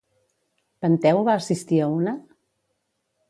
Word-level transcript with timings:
Penteu 0.85 1.19
va 1.27 1.35
assistir 1.41 1.81
a 1.87 1.89
una? 1.99 2.17